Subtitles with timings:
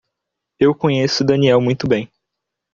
[0.59, 2.09] Eu conheço Daniel muito bem.